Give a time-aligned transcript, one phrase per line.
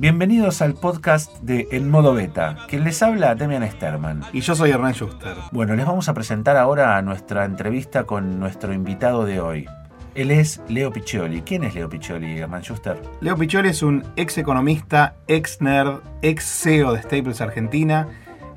[0.00, 2.56] Bienvenidos al podcast de En Modo Beta.
[2.68, 4.22] Quien les habla, Demian Sterman.
[4.32, 5.34] Y yo soy Hernán Schuster.
[5.52, 9.66] Bueno, les vamos a presentar ahora nuestra entrevista con nuestro invitado de hoy.
[10.14, 11.42] Él es Leo Piccioli.
[11.42, 12.98] ¿Quién es Leo Piccioli, Hernán Schuster?
[13.20, 18.08] Leo Piccioli es un ex economista, ex nerd, ex CEO de Staples Argentina,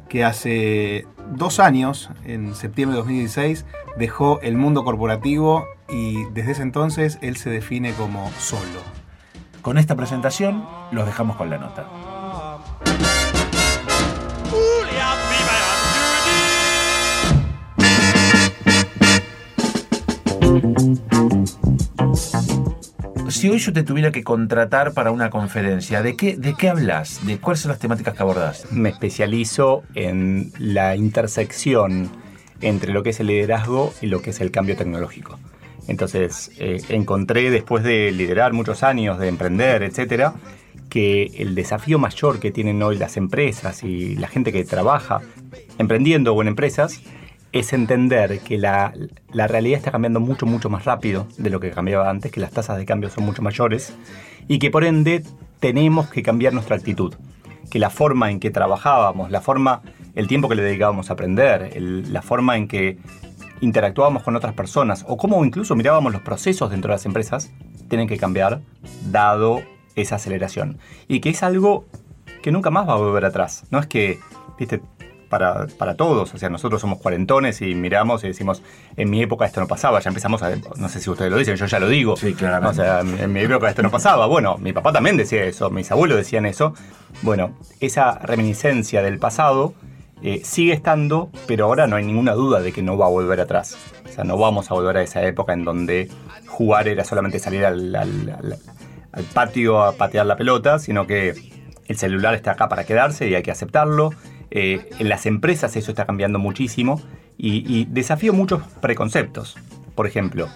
[0.07, 1.05] que hace
[1.35, 3.65] dos años, en septiembre de 2016,
[3.97, 9.02] dejó el mundo corporativo y desde ese entonces él se define como solo.
[9.63, 11.87] Con esta presentación los dejamos con la nota.
[23.29, 27.25] Si hoy yo te tuviera que contratar para una conferencia, ¿de qué, de qué hablas?
[27.25, 28.69] ¿De cuáles son las temáticas que abordás?
[28.69, 32.09] Me especializo en la intersección
[32.59, 35.39] entre lo que es el liderazgo y lo que es el cambio tecnológico.
[35.87, 40.35] Entonces, eh, encontré después de liderar muchos años, de emprender, etcétera,
[40.89, 45.21] que el desafío mayor que tienen hoy las empresas y la gente que trabaja
[45.77, 47.01] emprendiendo o en empresas
[47.51, 48.93] es entender que la,
[49.31, 52.51] la, realidad está cambiando mucho, mucho más rápido de lo que cambiaba antes, que las
[52.51, 53.95] tasas de cambio son mucho mayores
[54.47, 55.23] y que por ende
[55.59, 57.13] tenemos que cambiar nuestra actitud.
[57.69, 59.81] Que la forma en que trabajábamos, la forma,
[60.13, 62.97] el tiempo que le dedicábamos a aprender, la forma en que
[63.63, 67.51] interactuábamos con otras personas o cómo incluso mirábamos los procesos dentro de las empresas,
[67.87, 68.61] tienen que cambiar
[69.09, 69.61] dado
[69.95, 70.79] esa aceleración.
[71.07, 71.85] Y que es algo
[72.41, 73.63] que nunca más va a volver atrás.
[73.71, 74.19] No es que,
[74.59, 74.81] viste,
[75.29, 76.33] para, para, todos.
[76.33, 78.61] O sea, nosotros somos cuarentones y miramos y decimos,
[78.97, 80.01] en mi época esto no pasaba.
[80.01, 82.17] Ya empezamos a, no sé si ustedes lo dicen, yo ya lo digo.
[82.17, 82.81] Sí, claramente.
[82.81, 84.25] O sea, en mi época esto no pasaba.
[84.27, 86.73] Bueno, mi papá también decía eso, mis abuelos decían eso.
[87.21, 89.73] Bueno, esa reminiscencia del pasado
[90.23, 93.39] eh, sigue estando, pero ahora no hay ninguna duda de que no va a volver
[93.41, 93.77] atrás.
[94.05, 96.09] O sea, no vamos a volver a esa época en donde
[96.47, 98.57] jugar era solamente salir al,
[99.33, 101.33] patio a patear la pelota, sino que
[101.87, 104.11] el celular está acá para quedarse y hay que aceptarlo.
[104.49, 107.01] Eh, en las empresas eso está cambiando muchísimo
[107.37, 109.57] y, y desafío muchos preconceptos.
[109.95, 110.47] Por ejemplo,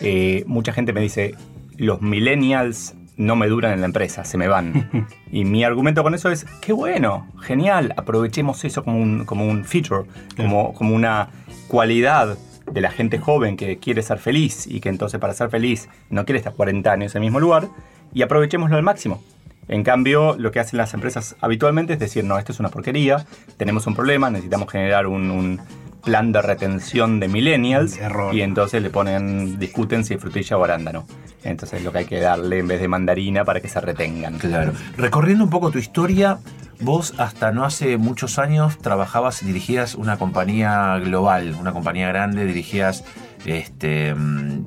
[0.00, 1.34] eh, mucha gente me dice,
[1.76, 5.06] los millennials no me duran en la empresa, se me van.
[5.30, 9.64] y mi argumento con eso es, qué bueno, genial, aprovechemos eso como un, como un
[9.66, 11.28] feature, como, como una
[11.68, 12.38] cualidad
[12.72, 16.24] de la gente joven que quiere ser feliz y que entonces para ser feliz no
[16.24, 17.68] quiere estar 40 años en el mismo lugar
[18.14, 19.22] y aprovechémoslo al máximo.
[19.68, 23.26] En cambio, lo que hacen las empresas habitualmente es decir, no, esto es una porquería,
[23.58, 25.60] tenemos un problema, necesitamos generar un, un
[26.02, 28.34] plan de retención de millennials Error.
[28.34, 31.06] y entonces le ponen, discuten si frutilla o arándano.
[31.44, 34.38] Entonces lo que hay que darle en vez de mandarina para que se retengan.
[34.38, 34.72] Claro.
[34.96, 36.38] Recorriendo un poco tu historia,
[36.80, 43.04] vos hasta no hace muchos años trabajabas, dirigías una compañía global, una compañía grande, dirigías
[43.44, 44.14] este,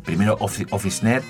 [0.03, 1.23] primero OfficeNet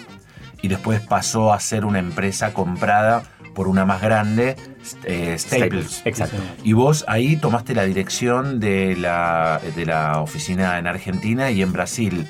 [0.62, 3.24] y después pasó a ser una empresa comprada
[3.54, 4.56] por una más grande,
[5.04, 6.02] eh, Staples.
[6.06, 6.38] Exacto.
[6.64, 11.72] Y vos ahí tomaste la dirección de la, de la oficina en Argentina y en
[11.72, 12.28] Brasil.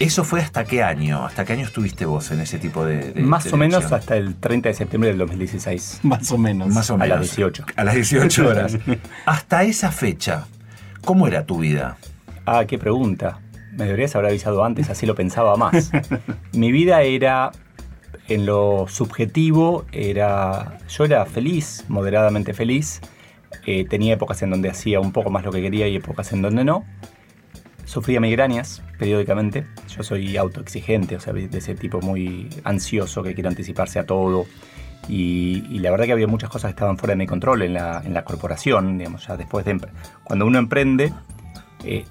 [0.00, 1.26] ¿Eso fue hasta qué año?
[1.26, 4.16] ¿Hasta qué año estuviste vos en ese tipo de, de Más de o menos hasta
[4.16, 6.00] el 30 de septiembre del 2016.
[6.04, 6.68] Más o menos.
[6.68, 7.18] Más o A menos.
[7.18, 7.66] las 18.
[7.76, 8.78] A las 18 horas.
[9.26, 10.46] hasta esa fecha,
[11.04, 11.98] ¿cómo era tu vida?
[12.46, 13.40] Ah, qué pregunta.
[13.72, 15.90] Me deberías haber avisado antes, así lo pensaba más.
[16.52, 17.52] Mi vida era,
[18.28, 20.78] en lo subjetivo, era.
[20.88, 23.02] Yo era feliz, moderadamente feliz.
[23.66, 26.40] Eh, tenía épocas en donde hacía un poco más lo que quería y épocas en
[26.40, 26.86] donde no.
[27.90, 29.66] Sufría migrañas periódicamente.
[29.88, 34.46] Yo soy autoexigente, o sea, de ese tipo muy ansioso que quiere anticiparse a todo.
[35.08, 38.00] Y, la verdad que había muchas cosas que estaban fuera de mi control en la,
[38.04, 39.80] en la corporación, digamos, ya después de...
[40.22, 41.12] Cuando uno emprende,
[41.82, 42.04] eh,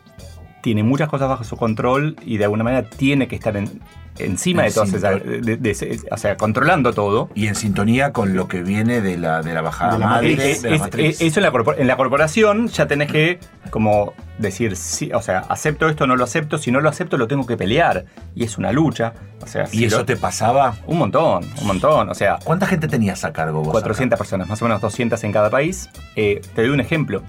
[0.62, 3.82] tiene muchas cosas bajo su control y de alguna manera tiene que estar en,
[4.18, 7.30] encima de todas esas, de, de, de, o sea, controlando todo.
[7.36, 10.36] Y en sintonía con lo que viene de la, de la bajada De la madre,
[10.36, 11.22] de la Es- matriz.
[11.22, 13.40] es- eso en la, en la corporación ya tenés que
[13.70, 17.28] como decir, sí, o sea, acepto esto, no lo acepto, si no lo acepto lo
[17.28, 18.06] tengo que pelear
[18.36, 20.76] y es una lucha, o sea, ¿Y si eso lo- te pasaba?
[20.88, 23.72] un montón, un montón, o sea, ¿Cuánta gente tenías a cargo vos?
[23.72, 24.24] 400 acá?
[24.24, 25.90] personas, más o menos 200 en cada país.
[26.16, 27.22] Eh, te doy un ejemplo.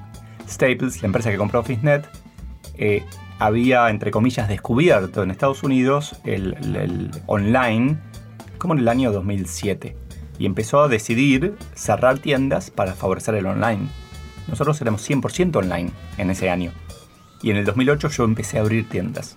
[0.49, 2.09] Staples, la empresa que compró OfficeNet,
[2.81, 3.05] eh,
[3.39, 7.97] había, entre comillas, descubierto en Estados Unidos el, el- el online
[8.59, 9.97] como en el año 2007
[10.39, 13.87] y empezó a decidir cerrar tiendas para favorecer el online.
[14.49, 16.73] Nosotros éramos 100% online en ese año
[17.43, 19.37] y en el 2008 yo empecé a abrir tiendas.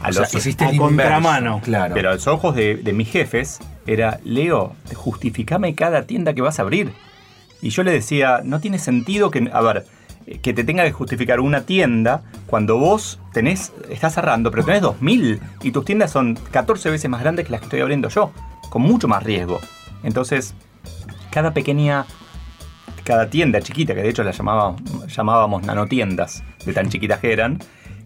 [0.00, 1.60] A O sea, los- hiciste a el inverso, contramano.
[1.62, 1.94] Claro.
[1.94, 6.58] pero a los ojos de, de mis jefes era, Leo, justificame cada tienda que vas
[6.58, 6.92] a abrir.
[7.60, 9.84] Y yo le decía, no tiene sentido que, a ver,
[10.42, 15.40] que te tenga que justificar una tienda cuando vos tenés, estás cerrando, pero tenés 2.000
[15.62, 18.32] y tus tiendas son 14 veces más grandes que las que estoy abriendo yo,
[18.70, 19.60] con mucho más riesgo.
[20.02, 20.54] Entonces,
[21.30, 22.06] cada pequeña,
[23.04, 27.58] cada tienda chiquita, que de hecho la llamábamos, llamábamos nanotiendas, de tan chiquitas que eran,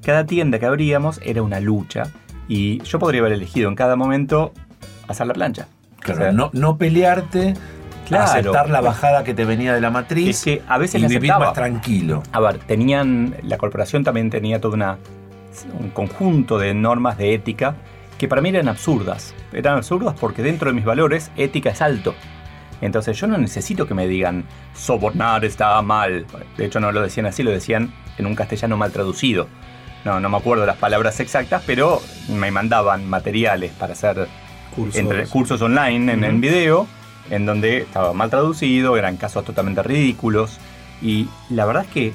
[0.03, 2.05] cada tienda que abríamos era una lucha
[2.49, 4.53] y yo podría haber elegido en cada momento
[5.09, 5.69] hacer la plancha.
[6.01, 7.55] Claro, O sea, no, no pelearte,
[8.19, 8.31] Claro.
[8.31, 11.09] aceptar la bajada que te venía de la matriz Es que a veces y la
[11.09, 11.47] vivir aceptaba.
[11.47, 12.23] más tranquilo.
[12.33, 14.99] A ver, tenían, la corporación también tenía todo una,
[15.79, 17.75] un conjunto de normas de ética
[18.19, 19.35] que para mí eran absurdas.
[19.53, 22.15] Eran absurdas porque dentro de mis valores ética es alto.
[22.81, 24.45] Entonces yo no necesito que me digan
[24.75, 26.27] sobornar está mal.
[26.57, 29.47] De hecho no lo decían así, lo decían en un castellano mal traducido.
[30.05, 34.27] No, no me acuerdo las palabras exactas, pero me mandaban materiales para hacer
[34.75, 34.97] Cursos.
[34.97, 36.89] entre cursos online en, en video,
[37.31, 40.59] en donde estaba mal traducido, eran casos totalmente ridículos.
[41.01, 42.13] Y la verdad es que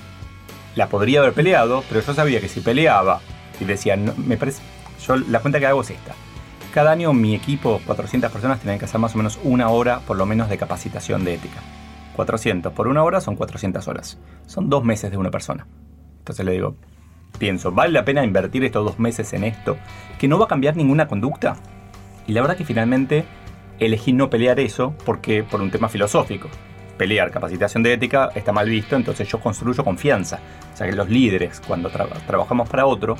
[0.75, 3.19] la podría haber peleado, pero yo sabía que si peleaba
[3.59, 4.61] y decía, me parece,
[5.05, 6.13] yo la cuenta que hago es esta.
[6.73, 10.17] Cada año mi equipo, 400 personas, tenían que hacer más o menos una hora por
[10.17, 11.61] lo menos de capacitación de ética.
[12.15, 14.19] 400 por una hora son 400 horas.
[14.45, 15.65] Son dos meses de una persona.
[16.19, 16.75] Entonces le digo,
[17.39, 19.77] pienso, ¿vale la pena invertir estos dos meses en esto?
[20.19, 21.55] ¿Que no va a cambiar ninguna conducta?
[22.27, 23.25] Y la verdad que finalmente
[23.79, 26.49] elegí no pelear eso porque por un tema filosófico.
[26.97, 30.39] Pelear capacitación de ética está mal visto, entonces yo construyo confianza.
[30.73, 33.15] O sea que los líderes, cuando tra- trabajamos para otro,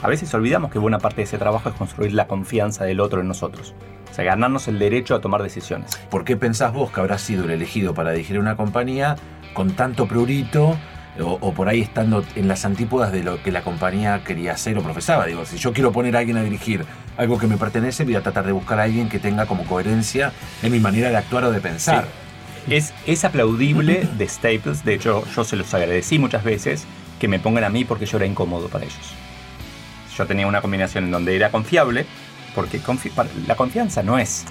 [0.00, 3.20] a veces olvidamos que buena parte de ese trabajo es construir la confianza del otro
[3.20, 3.74] en nosotros.
[4.10, 5.96] O sea, ganarnos el derecho a tomar decisiones.
[6.10, 9.16] ¿Por qué pensás vos que habrás sido el elegido para dirigir una compañía
[9.52, 10.76] con tanto prurito
[11.20, 14.76] o, o por ahí estando en las antípodas de lo que la compañía quería hacer
[14.78, 15.26] o profesaba?
[15.26, 16.84] Digo, si yo quiero poner a alguien a dirigir
[17.16, 20.32] algo que me pertenece, voy a tratar de buscar a alguien que tenga como coherencia
[20.62, 22.06] en mi manera de actuar o de pensar.
[22.68, 26.84] Es, es aplaudible de Staples, de hecho yo se los agradecí muchas veces
[27.18, 29.12] que me pongan a mí porque yo era incómodo para ellos.
[30.16, 32.04] Yo tenía una combinación en donde era confiable,
[32.54, 33.10] porque confi-
[33.46, 34.44] la confianza no es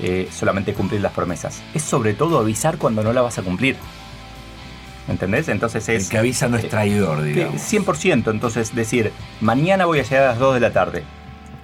[0.00, 3.76] eh, solamente cumplir las promesas, es sobre todo avisar cuando no la vas a cumplir.
[5.08, 5.48] ¿Entendés?
[5.48, 6.08] Entonces El es...
[6.08, 7.60] que avisa no es traidor, Que digamos.
[7.60, 11.02] 100%, entonces decir, mañana voy a llegar a las 2 de la tarde.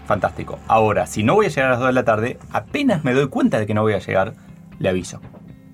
[0.06, 0.58] Fantástico.
[0.66, 3.28] Ahora, si no voy a llegar a las 2 de la tarde, apenas me doy
[3.28, 4.34] cuenta de que no voy a llegar,
[4.78, 5.20] le aviso.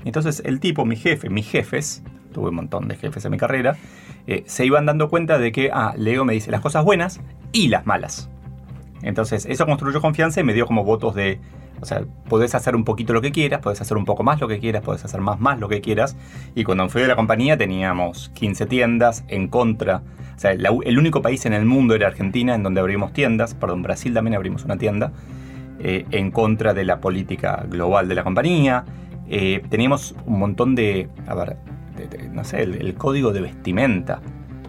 [0.04, 2.02] Entonces el tipo, mi jefe, mis jefes,
[2.32, 3.76] tuve un montón de jefes en mi carrera,
[4.26, 7.20] eh, se iban dando cuenta de que, ah, Leo me dice las cosas buenas
[7.52, 8.28] y las malas.
[9.02, 11.40] Entonces eso construyó confianza y me dio como votos de,
[11.84, 14.48] o sea, podés hacer un poquito lo que quieras, podés hacer un poco más lo
[14.48, 16.16] que quieras, podés hacer más más lo que quieras.
[16.54, 20.02] Y cuando fui de la compañía teníamos 15 tiendas en contra.
[20.34, 23.54] O sea, la- el único país en el mundo era Argentina en donde abrimos tiendas,
[23.54, 25.12] perdón, Brasil también abrimos una tienda,
[25.78, 28.84] eh, en contra de la política global de la compañía.
[29.28, 31.56] Eh, teníamos un montón de, a ver,
[31.96, 34.20] de- de- no sé, el, el código de vestimenta.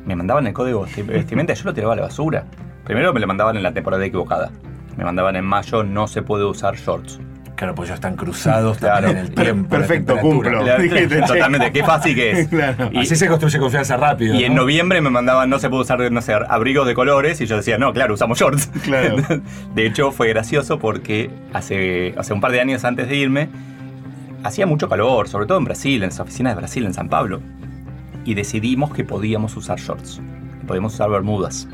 [0.05, 2.45] Me mandaban el código de vestimenta yo lo tiraba a la basura.
[2.83, 4.51] Primero me lo mandaban en la temporada equivocada.
[4.97, 7.19] Me mandaban en mayo, no se puede usar shorts.
[7.55, 9.07] Claro, pues ya están cruzados Claro.
[9.07, 9.69] también en el tiempo.
[9.69, 10.61] Perfecto, cumplo.
[10.61, 10.83] Claro.
[11.27, 12.47] Totalmente, qué fácil que es.
[12.49, 12.89] Claro.
[12.91, 14.35] Y- Así se construye confianza rápido.
[14.35, 14.61] Y en ¿no?
[14.63, 17.77] noviembre me mandaban, no se puede usar, no sé, abrigos de colores, y yo decía,
[17.77, 18.67] no, claro, usamos shorts.
[18.83, 19.15] Claro.
[19.73, 23.47] De hecho, fue gracioso porque hace, hace un par de años antes de irme,
[24.43, 27.39] hacía mucho calor, sobre todo en Brasil, en las oficinas de Brasil, en San Pablo.
[28.25, 30.19] Y decidimos que podíamos usar shorts,
[30.59, 31.69] que podíamos usar bermudas.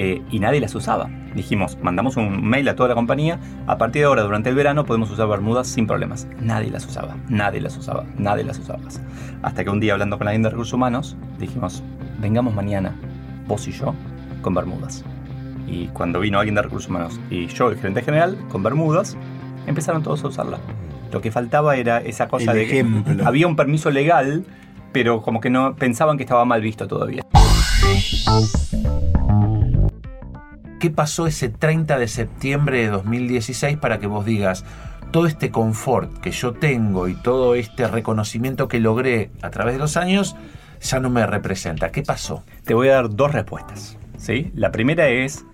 [0.00, 1.10] Eh, y nadie las usaba.
[1.34, 4.84] Dijimos, mandamos un mail a toda la compañía, a partir de ahora, durante el verano,
[4.84, 6.28] podemos usar bermudas sin problemas.
[6.40, 8.78] Nadie las usaba, nadie las usaba, nadie las usaba.
[9.42, 11.82] Hasta que un día, hablando con alguien de recursos humanos, dijimos,
[12.20, 12.94] vengamos mañana,
[13.48, 13.92] vos y yo,
[14.40, 15.04] con bermudas.
[15.66, 19.16] Y cuando vino alguien de recursos humanos y yo, el gerente general, con bermudas,
[19.66, 20.60] empezaron todos a usarla.
[21.10, 24.44] Lo que faltaba era esa cosa El de que había un permiso legal,
[24.92, 27.24] pero como que no pensaban que estaba mal visto todavía.
[30.78, 34.64] ¿Qué pasó ese 30 de septiembre de 2016 para que vos digas,
[35.10, 39.80] todo este confort que yo tengo y todo este reconocimiento que logré a través de
[39.80, 40.36] los años
[40.80, 41.90] ya no me representa?
[41.90, 42.44] ¿Qué pasó?
[42.64, 43.98] Te voy a dar dos respuestas.
[44.18, 44.52] ¿sí?
[44.54, 45.44] La primera es,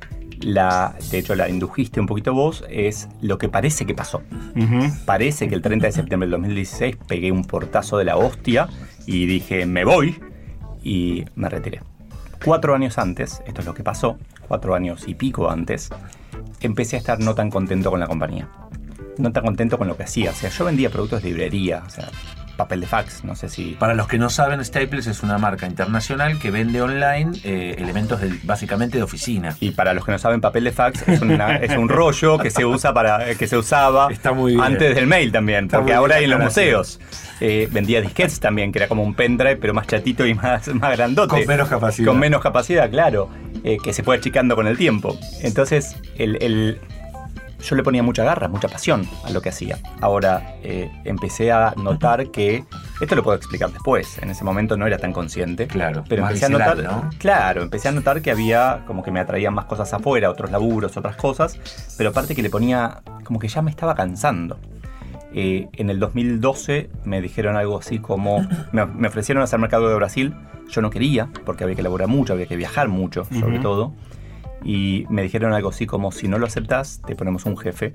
[0.40, 4.22] la, de hecho la indujiste un poquito vos, es lo que parece que pasó.
[5.06, 8.68] Parece que el 30 de septiembre del 2016 pegué un portazo de la hostia
[9.06, 10.18] y dije, me voy,
[10.82, 11.80] y me retiré.
[12.44, 15.90] Cuatro años antes, esto es lo que pasó, cuatro años y pico antes,
[16.60, 18.48] empecé a estar no tan contento con la compañía.
[19.18, 20.30] No tan contento con lo que hacía.
[20.30, 22.08] O sea, yo vendía productos de librería, o sea,
[22.56, 23.72] papel de fax, no sé si...
[23.78, 28.20] Para los que no saben, Staples es una marca internacional que vende online eh, elementos
[28.20, 29.56] de- básicamente de oficina.
[29.60, 32.50] Y para los que no saben, papel de fax es, una- es un rollo que
[32.50, 34.64] se usa para que se usaba Está muy bien.
[34.64, 37.00] antes del mail también, Está porque ahora hay en los museos.
[37.40, 40.96] Eh, vendía disquetes también, que era como un pendrive, pero más chatito y más, más
[40.96, 41.28] grandote.
[41.30, 42.06] Con menos capacidad.
[42.06, 43.28] Con menos capacidad, claro.
[43.64, 45.18] eh, que se fue achicando con el tiempo.
[45.42, 46.80] Entonces, el, el-
[47.64, 49.78] yo le ponía mucha garra, mucha pasión a lo que hacía.
[50.00, 52.64] Ahora eh, empecé a notar que,
[53.00, 55.66] esto lo puedo explicar después, en ese momento no era tan consciente.
[55.66, 57.10] Claro, pero empecé a notar, ¿no?
[57.18, 60.96] claro, empecé a notar que había como que me atraían más cosas afuera, otros laburos,
[60.96, 61.58] otras cosas,
[61.96, 64.58] pero aparte que le ponía como que ya me estaba cansando.
[65.36, 69.94] Eh, en el 2012 me dijeron algo así como, me, me ofrecieron hacer mercado de
[69.96, 70.34] Brasil,
[70.68, 73.94] yo no quería, porque había que laburar mucho, había que viajar mucho, sobre todo,
[74.64, 77.94] y me dijeron algo así como, si no lo aceptas, te ponemos un jefe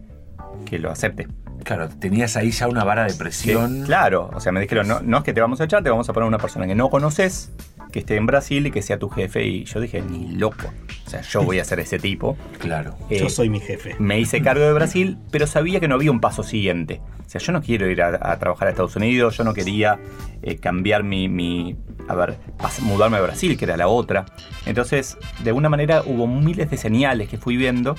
[0.66, 1.28] que lo acepte.
[1.64, 3.84] Claro, tenías ahí ya una vara de Que, presión.
[3.86, 6.08] claro, o sea, me dijeron, no, no es que te vamos a echar, te vamos
[6.10, 7.52] a poner una persona que no conoces,
[7.92, 10.68] que esté en Brasil y que sea tu jefe, y yo dije, ni loco,
[11.10, 12.38] o sea, yo voy a ser ese tipo.
[12.60, 12.96] Claro.
[13.10, 13.96] Eh, Yo soy mi jefe.
[13.98, 17.02] me hice cargo de Brasil, pero sabía que no había un paso siguiente.
[17.26, 20.00] O sea, yo no quiero ir a, a trabajar a Estados Unidos, yo no quería
[20.44, 21.76] eh, cambiar mi, mi-
[22.08, 22.38] a ver,
[22.84, 24.26] mudarme a Brasil, que era la otra.
[24.68, 27.96] Entonces, de alguna manera hubo miles de señales que fui viendo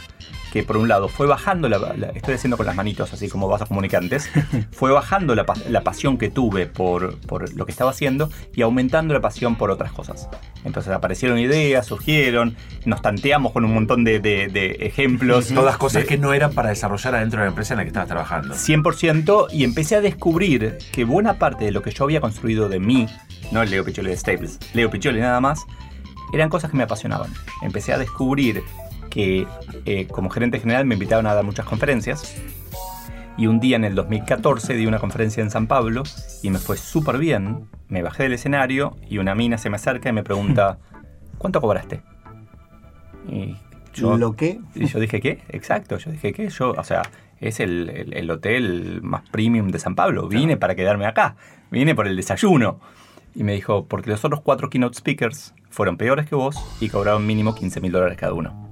[0.52, 3.47] que por un lado fue bajando, la, la- estoy haciendo con las manitos así como
[3.47, 4.29] vasos comunicantes,
[4.73, 9.14] fue bajando la, la pasión que tuve por, por lo que estaba haciendo y aumentando
[9.14, 10.29] la pasión por otras cosas.
[10.64, 15.49] Entonces aparecieron ideas, surgieron, nos tanteamos con un montón de, de- de ejemplos.
[15.49, 17.88] Todas cosas de- que no eran para desarrollar adentro de la empresa en la que
[17.88, 18.54] estabas trabajando.
[18.54, 22.78] 100% y empecé a descubrir que buena parte de lo que yo había construido de
[22.80, 23.07] mí,
[23.52, 25.64] no el Leo Piccioli de Staples, Leo Piccioli nada más,
[26.33, 27.33] eran cosas que me apasionaban.
[27.62, 28.62] Empecé a descubrir
[29.11, 29.47] que
[29.87, 32.37] eh, como gerente general me invitaban a dar muchas conferencias
[33.37, 36.02] y un día en el 2014 di una conferencia en San Pablo
[36.42, 37.66] y me fue súper bien.
[37.88, 40.78] Me bajé del escenario y una mina se me acerca y me pregunta,
[41.38, 42.02] ¿cuánto cobraste?
[43.29, 43.57] Y
[43.95, 44.61] yo, ¿Lo qué?
[44.75, 45.41] y yo dije, ¿qué?
[45.50, 46.49] Exacto, yo dije, ¿qué?
[46.49, 47.03] Yo, o sea,
[47.41, 50.29] es el, el- el hotel más premium de San Pablo.
[50.29, 51.37] Vine para quedarme acá.
[51.71, 52.81] Vine por el desayuno.
[53.35, 57.27] Y me dijo, porque los otros cuatro keynote speakers fueron peores que vos y cobraron
[57.27, 58.70] mínimo 15 mil dólares cada uno.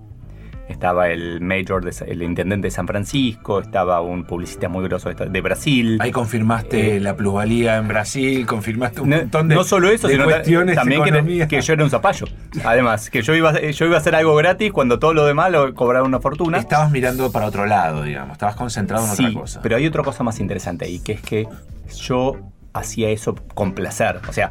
[0.68, 5.40] Estaba el mayor, de, el intendente de San Francisco, estaba un publicista muy grosso de,
[5.40, 5.98] Brasil.
[6.00, 10.08] Ahí confirmaste Eh, la plusvalía en Brasil, confirmaste un No, montón de, no solo eso,
[10.08, 11.02] sino cuestiones también
[11.48, 12.26] que, yo era un zapallo.
[12.64, 15.50] Además, que yo iba, a- yo iba a hacer algo gratis cuando todo lo demás
[15.50, 16.58] lo cobraba una fortuna.
[16.58, 18.32] Estabas mirando para otro lado, digamos.
[18.32, 19.60] Estabas concentrado en Sí, otra cosa.
[19.62, 21.48] pero hay otra cosa más interesante ahí, que es que
[21.96, 22.36] yo
[22.74, 24.20] hacía eso con placer.
[24.28, 24.50] O sea,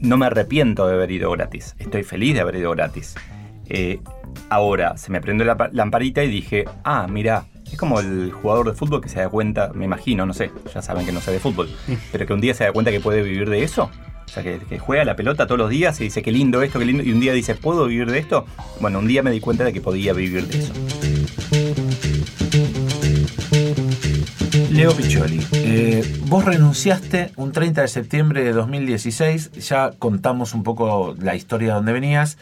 [0.00, 1.74] no me arrepiento de haber ido gratis.
[1.78, 3.14] Estoy feliz de haber ido gratis.
[3.70, 4.00] Eh,
[4.48, 8.66] ahora, se me prendió la pa- lamparita y dije, ah, mira, es como el jugador
[8.68, 11.30] de fútbol que se da cuenta, me imagino, no sé, ya saben que no sé
[11.30, 11.68] de fútbol,
[12.12, 13.88] pero que un día se da cuenta que puede vivir de eso.
[14.26, 16.78] O sea, que, que juega la pelota todos los días y dice, qué lindo esto,
[16.78, 18.44] qué lindo, y un día dice, ¿puedo vivir de esto?
[18.80, 20.72] Bueno, un día me di cuenta de que podía vivir de eso.
[24.70, 31.14] Leo Piccioli, eh, vos renunciaste un 30 de septiembre de 2016, ya contamos un poco
[31.20, 32.38] la historia de donde venías.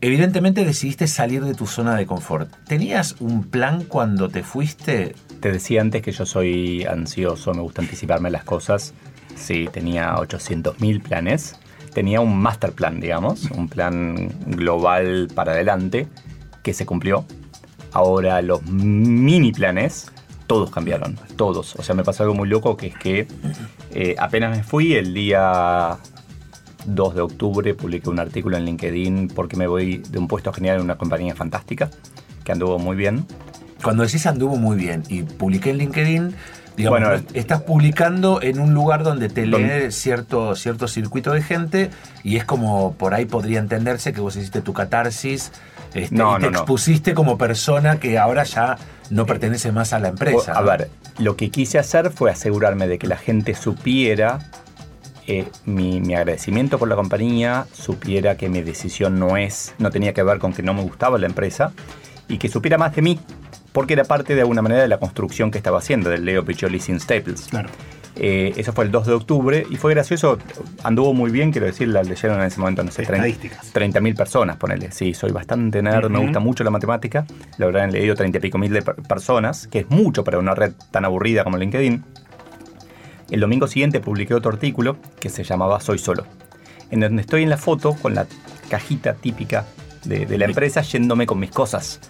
[0.00, 2.50] Evidentemente decidiste salir de tu zona de confort.
[2.66, 5.14] ¿Tenías un plan cuando te fuiste?
[5.40, 8.92] Te decía antes que yo soy ansioso, me gusta anticiparme las cosas.
[9.36, 11.58] Sí, tenía 800.000 planes.
[11.94, 16.06] Tenía un master plan, digamos, un plan global para adelante
[16.62, 17.24] que se cumplió.
[17.92, 20.12] Ahora los mini planes,
[20.46, 21.74] todos cambiaron, todos.
[21.76, 23.26] O sea, me pasó algo muy loco que es que
[23.92, 25.96] eh, apenas me fui el día
[26.86, 30.76] 2 de octubre publiqué un artículo en LinkedIn porque me voy de un puesto genial
[30.76, 31.90] en una compañía fantástica
[32.44, 33.26] que anduvo muy bien.
[33.82, 36.34] Cuando decís anduvo muy bien y publiqué en LinkedIn,
[36.76, 41.90] digamos, Bueno, estás publicando en un lugar donde te lee cierto, cierto circuito de gente
[42.22, 45.52] y es como por ahí podría entenderse que vos hiciste tu catarsis
[45.94, 46.58] este, No, y te no, no.
[46.58, 48.76] expusiste como persona que ahora ya
[49.10, 50.52] no pertenece más a la empresa.
[50.52, 54.38] A ver, lo que quise hacer fue asegurarme de que la gente supiera
[55.26, 60.12] eh, mi, mi agradecimiento por la compañía, supiera que mi decisión no es, no tenía
[60.12, 61.72] que ver con que no me gustaba la empresa
[62.28, 63.20] y que supiera más de mí,
[63.72, 66.80] porque era parte de alguna manera de la construcción que estaba haciendo del Leo Piccioli
[66.80, 67.48] sin Staples.
[67.50, 67.68] Claro.
[68.18, 70.38] Eh, eso fue el 2 de octubre y fue gracioso,
[70.82, 73.74] anduvo muy bien, quiero decir, la leyeron en ese momento, no sé, 30 Estadísticas.
[73.74, 74.90] 30.000 personas, ponele.
[74.90, 76.28] Sí, soy bastante nerd, me Ujú.
[76.28, 77.26] gusta mucho la matemática.
[77.58, 80.54] Lo habrán leído 30 y pico mil de per- personas, que es mucho para una
[80.54, 82.02] red tan aburrida como LinkedIn.
[83.30, 86.24] El domingo siguiente publiqué otro artículo que se llamaba Soy Solo,
[86.90, 88.26] en donde estoy en la foto con la
[88.70, 89.64] cajita típica
[90.04, 92.00] de, de la empresa yéndome con mis cosas.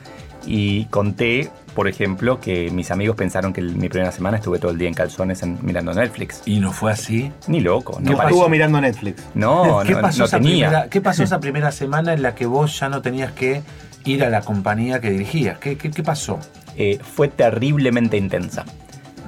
[0.48, 4.70] Y conté, por ejemplo, que mis amigos pensaron que el- mi primera semana estuve todo
[4.70, 6.42] el día en calzones en- mirando Netflix.
[6.46, 7.32] Y no fue así.
[7.48, 9.22] Ni loco, no ¿Qué No parecía- estuvo mirando Netflix.
[9.34, 10.68] No, ¿Qué no, pasó, no esa tenía.
[10.68, 13.62] primera, ¿Qué pasó esa primera semana en la que vos ya no tenías que
[14.04, 15.58] ir a la compañía que dirigías?
[15.58, 16.38] ¿Qué, qué, qué pasó?
[16.78, 18.66] eh, fue terriblemente intensa.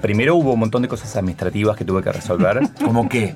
[0.00, 2.61] Primero hubo un montón de cosas administrativas que tuve que resolver.
[2.85, 3.35] ¿Cómo qué?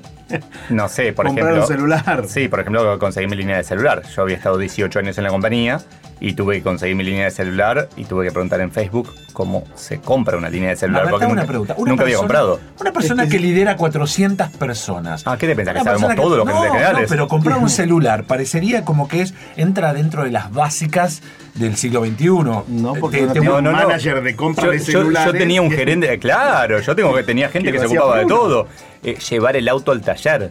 [0.69, 1.63] No sé, por Comprar ejemplo.
[1.63, 2.25] un celular.
[2.27, 4.01] Sí, por ejemplo, conseguí mi línea de celular.
[4.15, 5.79] Yo había estado 18 años en la compañía
[6.19, 9.65] Y tuve que conseguir mi línea de celular y tuve que preguntar en Facebook cómo
[9.75, 11.09] se compra una línea de celular.
[11.09, 11.75] Porque hago nunca, una pregunta.
[11.77, 12.59] Una nunca había persona- comprado.
[12.79, 15.23] Una persona que lidera 400 personas.
[15.25, 15.73] Ah, ¿qué te pensás?
[15.73, 17.09] ¿Que Una sabemos persona todo lo que no, generales?
[17.09, 21.21] Pero comprar un celular parecería como que es entra dentro de las básicas
[21.55, 22.27] del siglo XXI.
[22.69, 23.77] No, porque Te- no te- tengo no, no.
[23.77, 25.33] manager de compra yo, de celulares.
[25.33, 28.67] yo tenía un gerente, claro, yo tengo que tenía gente Que se ocupaba de todo.
[29.03, 30.49] Eh, llevar el auto al taller.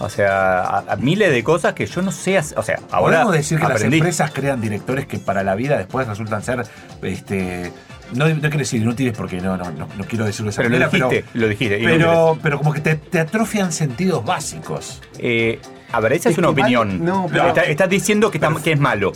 [0.00, 2.58] O sea, a, a miles de cosas que yo no sé hacer.
[2.58, 3.84] O sea, ahora Podemos decir que aprendí.
[3.84, 6.64] las empresas crean directores que para la vida después resultan ser,
[7.02, 7.70] este,
[8.14, 10.76] no, no quiero decir inútiles porque no, no, no, no quiero decirlo de esa Pero
[10.78, 11.80] lo dijiste, lo dijiste.
[11.84, 15.00] pero, pero como que te, te atrofian sentidos básicos.
[15.18, 15.60] Eh,
[15.92, 17.04] a ver, esa es, Es una que mal- opinión.
[17.04, 19.10] no, pero- Está- estás diciendo que, está- que es malo.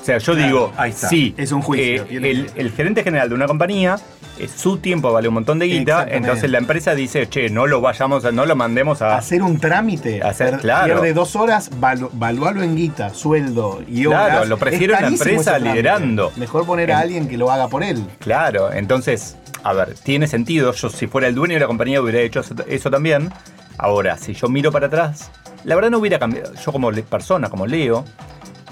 [0.00, 1.08] O sea, yo Claro, digo, ahí está.
[1.08, 3.96] sí, Es un juicio, eh, el gerente general de una compañía,
[4.38, 7.80] eh, su tiempo vale un montón de guita, entonces la empresa dice, che, no lo
[7.80, 9.16] vayamos, a- no lo mandemos a...
[9.16, 10.86] Hacer un trámite, Hacer- per- claro.
[10.94, 14.28] pierde dos horas, valu- valuarlo en guita, sueldo y horas.
[14.28, 16.32] Claro, lo prefiero la empresa liderando.
[16.36, 18.04] Mejor poner a En- alguien que lo haga por él.
[18.20, 20.72] Claro, entonces, a ver, tiene sentido.
[20.72, 23.30] Yo, si fuera el dueño de la compañía, hubiera hecho eso, eso también.
[23.78, 25.30] Ahora, si yo miro para atrás,
[25.64, 26.52] la verdad no hubiera cambiado.
[26.54, 28.04] Yo, como persona, como Leo,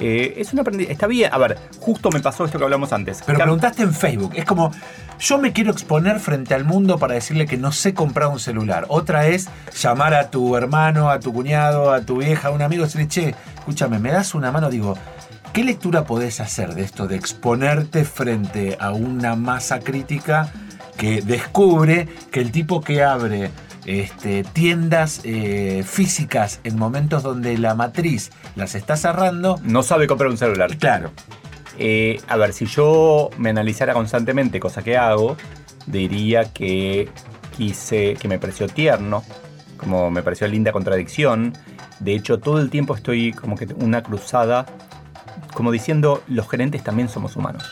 [0.01, 0.93] eh, es un aprendizaje.
[0.93, 1.31] Está bien.
[1.33, 3.23] A ver, justo me pasó esto que hablamos antes.
[3.25, 4.33] Pero Cam- preguntaste en Facebook.
[4.35, 4.73] Es como,
[5.23, 8.87] yo me quiero exponer frente al mundo para decirle que no sé comprar un celular.
[8.89, 9.49] Otra es
[9.81, 13.07] llamar a tu hermano, a tu cuñado, a tu vieja, a un amigo y decirle,
[13.07, 14.69] che, escúchame, ¿me das una mano?
[14.69, 14.99] Digo,
[15.53, 20.53] ¿qué lectura podés hacer de esto de exponerte frente a una masa crítica
[20.97, 23.53] que descubre que el tipo que abre
[23.87, 29.61] este, tiendas eh, físicas en momentos donde la matriz las está cerrando?
[29.63, 30.77] no sabe comprar un celular.
[30.79, 31.13] Claro,
[31.79, 35.37] Eh, a ver, si yo me analizara constantemente, cosa que hago,
[35.87, 37.09] diría que
[37.57, 39.23] quise, que me pareció tierno,
[39.77, 41.53] como me pareció linda contradicción.
[42.01, 44.67] De hecho, todo el tiempo estoy como que una cruzada,
[45.55, 47.71] como diciendo, los gerentes también somos humanos.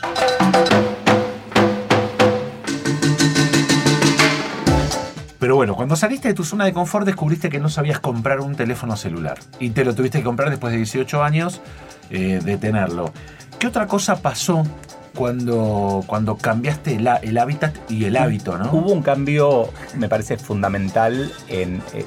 [5.61, 8.95] Bueno, cuando saliste de tu zona de confort descubriste que no sabías comprar un teléfono
[8.97, 9.37] celular.
[9.59, 11.61] Y te lo tuviste que comprar después de 18 años
[12.09, 13.11] eh, de tenerlo.
[13.59, 14.63] ¿Qué otra cosa pasó
[15.15, 18.71] cuando, cuando cambiaste el, há- el hábitat y el hábito, no?
[18.71, 22.05] Hubo un cambio, me parece fundamental, en, eh,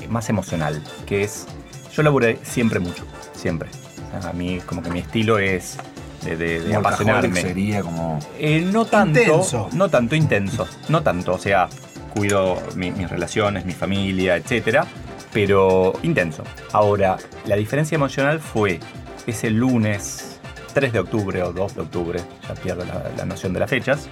[0.00, 1.46] eh, más emocional, que es,
[1.94, 3.68] yo laburé siempre mucho, siempre.
[4.16, 5.76] O sea, a mí como que mi estilo es
[6.24, 7.42] de, de- de apasionarme.
[7.42, 8.18] sería como...
[8.38, 9.68] Eh, no tanto, Intenso.
[9.74, 11.68] no tanto intenso, no tanto, o sea,
[12.16, 14.86] cuido mi- mis relaciones, mi familia, etcétera,
[15.32, 16.42] pero intenso.
[16.72, 18.80] Ahora, la diferencia emocional fue
[19.26, 20.38] ese lunes
[20.72, 24.08] 3 de octubre o 2 de octubre, ya pierdo la, la noción de las fechas,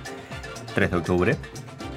[0.74, 1.36] 3 de octubre.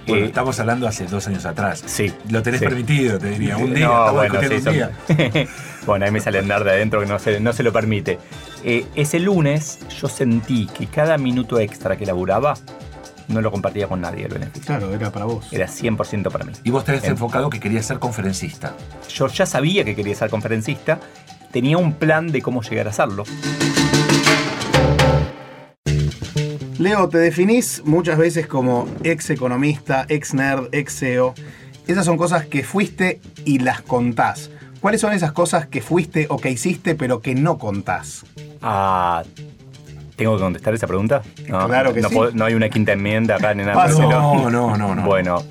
[0.08, 1.84] Bueno, estamos hablando hace dos años atrás.
[1.86, 2.14] sí.
[2.30, 2.66] Lo tenés sí.
[2.66, 3.58] permitido, te diría.
[3.58, 4.92] Un día, No, bueno, sí, un son- día.
[5.86, 8.18] bueno, ahí me sale andar de adentro que no se, no se lo permite.
[8.64, 12.54] Eh, ese lunes yo sentí que cada minuto extra que laburaba
[13.28, 14.64] no lo compartía con nadie el beneficio.
[14.66, 15.48] Claro, era para vos.
[15.52, 16.54] Era 100% para mí.
[16.64, 18.74] Y vos te habías En- enfocado que querías ser conferencista.
[19.10, 21.00] Yo ya sabía que quería ser conferencista,
[21.52, 23.24] tenía un plan de cómo llegar a hacerlo.
[26.80, 31.34] Leo, te definís muchas veces como ex economista, ex nerd, ex CEO.
[31.88, 34.52] Esas son cosas que fuiste y las contás.
[34.80, 38.26] ¿Cuáles son esas cosas que fuiste o que hiciste pero que no contás?
[38.62, 39.24] Ah,
[40.18, 41.22] ¿Tengo que contestar esa pregunta?
[41.48, 42.16] No, Claro que no sí.
[42.16, 43.88] puedo- no hay una quinta enmienda acá ni nada.
[43.88, 45.04] No, no, no, no.
[45.04, 45.42] Bueno,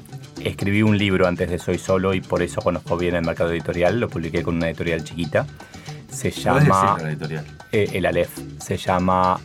[0.44, 3.98] escribí un libro antes de Soy Solo y por eso conozco bien el mercado editorial.
[3.98, 5.46] Lo publiqué con una editorial chiquita.
[6.10, 7.44] Se llama la editorial.
[7.72, 8.30] eh, El Aleph.
[8.58, 9.38] Se llama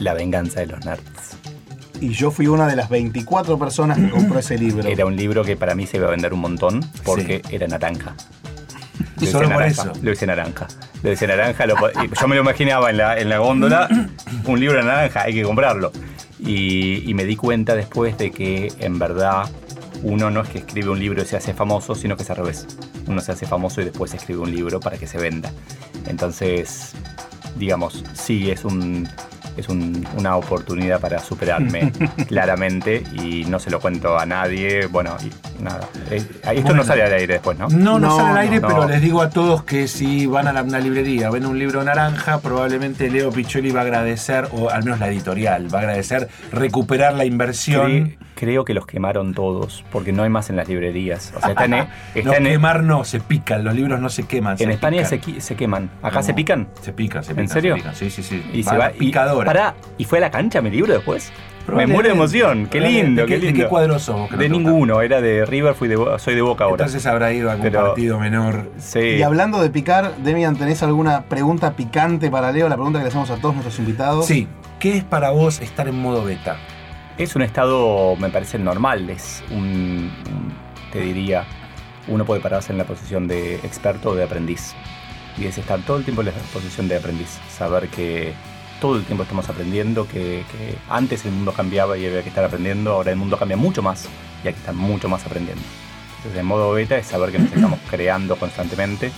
[0.00, 1.04] La venganza de los nerds.
[2.00, 4.88] Y yo fui una de las 24 personas que compró ese libro.
[4.88, 8.14] Era un libro que para mí se iba a vender un montón porque era naranja.
[9.16, 9.82] Lo hice Solo por naranja.
[9.82, 9.92] eso.
[10.02, 10.68] Lo hice naranja.
[11.02, 11.66] Lo hice naranja.
[11.66, 13.88] lo yo me lo imaginaba en la, en la góndola.
[14.46, 15.92] Un libro de naranja, hay que comprarlo.
[16.40, 19.48] Y, y me di cuenta después de que en verdad
[20.02, 22.36] uno no es que escribe un libro y se hace famoso, sino que es al
[22.36, 22.66] revés.
[23.06, 25.50] Uno se hace famoso y después escribe un libro para que se venda.
[26.06, 26.92] Entonces,
[27.56, 29.08] digamos, sí es un
[29.56, 31.92] es un- una oportunidad para superarme
[32.28, 34.86] claramente y no se lo cuento a nadie.
[34.86, 35.88] Bueno, y nada.
[36.10, 36.74] Eh, esto Bueno.
[36.74, 37.68] no sale al aire después, ¿no?
[37.68, 38.68] No, no, No, sale al aire, no.
[38.68, 41.82] pero les digo a todos que si van a la- una librería, ven un libro
[41.84, 46.28] naranja, probablemente Leo Piccioli va a agradecer, o al menos la editorial, va a agradecer
[46.52, 48.10] recuperar la inversión.
[48.10, 51.32] Cre- creo que los quemaron todos, porque no hay más en las librerías.
[51.36, 54.56] O sea, están, no, están en, quemar no, se pican, los libros no se queman.
[54.58, 55.34] en España se, pican.
[55.36, 55.90] qui- se queman.
[56.02, 56.68] ¿Acá No, se pican?
[56.82, 57.44] Se pican, se pican.
[57.44, 57.74] ¿En serio?
[57.74, 58.42] se pican, Sí, sí, sí.
[58.52, 58.88] Y se va.
[58.88, 59.46] la Y, picadora.
[59.46, 61.32] pará, ¿y fue a la cancha mi libro después?
[61.66, 63.64] Me muero de emoción, qué lindo, ¿De qué qué, de lindo.
[63.64, 66.84] qué cuadro sos De ninguno, era de River, fui de soy de Boca ahora.
[66.84, 68.70] Entonces habrá ido a algún Pero- partido menor.
[68.76, 68.98] sí.
[69.00, 72.68] Y hablando de picar, Demian, ¿tenés alguna pregunta picante para Leo?
[72.68, 74.26] La pregunta que le hacemos a todos nuestros invitados.
[74.26, 74.46] Sí.
[74.78, 76.58] ¿Qué es para vos estar en modo beta?
[77.16, 79.08] Es un estado, me parece, normal.
[79.08, 80.10] Es un,
[80.92, 81.44] te diría,
[82.08, 84.74] uno puede pararse en la posición de experto o de aprendiz.
[85.38, 87.38] Y es estar todo el tiempo en la posición de aprendiz.
[87.48, 88.34] Saber que
[88.80, 92.44] todo el tiempo estamos aprendiendo, que, que antes el mundo cambiaba y había que estar
[92.44, 94.08] aprendiendo, ahora el mundo cambia mucho más
[94.42, 95.62] y hay que estar mucho más aprendiendo.
[96.16, 99.12] Entonces, en modo beta es saber que nos estamos creando constantemente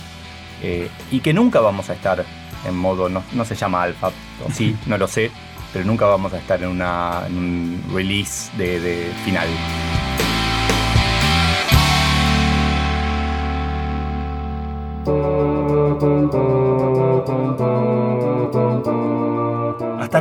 [0.61, 2.23] eh, y que nunca vamos a estar
[2.65, 5.31] en modo, no, no se llama alfa, o sí, no lo sé,
[5.77, 9.47] pero nunca vamos a estar en, una, un release de final.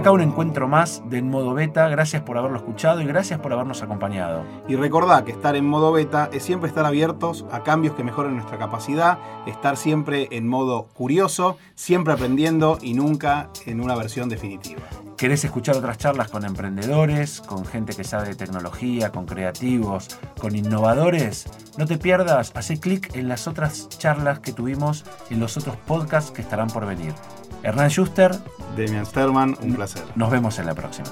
[0.06, 1.88] Acá un encuentro más de En Modo Beta.
[1.88, 4.44] Gracias por haberlo escuchado y gracias por habernos acompañado.
[4.68, 8.36] Y recordá que estar en modo beta es siempre estar abiertos a cambios que mejoren
[8.36, 14.82] nuestra capacidad, estar siempre en modo curioso, siempre aprendiendo y nunca en una versión definitiva.
[15.16, 20.54] ¿Querés escuchar otras charlas con emprendedores, con gente que sabe de tecnología, con creativos, con
[20.54, 21.46] innovadores?
[21.78, 26.30] No te pierdas, hace clic en las otras charlas que tuvimos en los otros podcasts
[26.30, 27.12] que estarán por venir.
[27.62, 28.32] Hernán Schuster,
[28.76, 30.04] Demian Sterman, un placer.
[30.14, 31.08] nos vemos en la próxima.